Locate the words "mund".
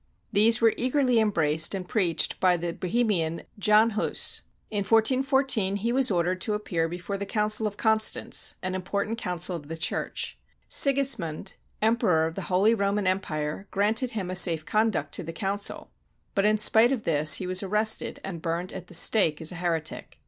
11.19-11.53